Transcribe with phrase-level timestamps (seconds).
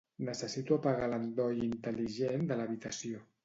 [0.27, 3.25] Necessito apagar l'endoll intel·ligent de l'habitació.